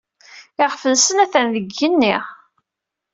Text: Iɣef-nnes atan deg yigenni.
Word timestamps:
Iɣef-nnes 0.63 1.07
atan 1.23 1.47
deg 1.55 1.65
yigenni. 1.67 2.15